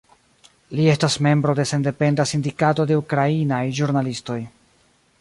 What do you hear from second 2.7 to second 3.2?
de